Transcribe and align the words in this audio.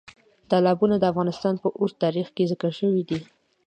تالابونه 0.49 0.95
د 0.99 1.03
افغانستان 1.11 1.55
په 1.63 1.67
اوږده 1.77 1.99
تاریخ 2.03 2.27
کې 2.35 2.49
ذکر 2.51 2.71
شوي 2.79 3.03
دي. 3.09 3.19